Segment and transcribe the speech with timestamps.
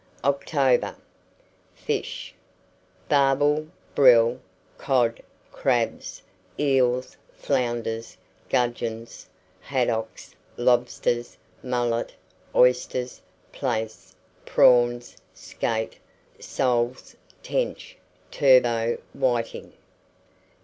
[0.23, 0.95] OCTOBER.
[1.75, 2.33] FISH.
[3.07, 4.39] Barbel, brill,
[4.79, 6.23] cod, crabs,
[6.59, 8.17] eels, flounders,
[8.49, 9.27] gudgeons,
[9.59, 12.15] haddocks, lobsters, mullet,
[12.55, 15.99] oysters, plaice, prawns, skate,
[16.39, 17.95] soles, tench,
[18.31, 19.71] turbot, whiting.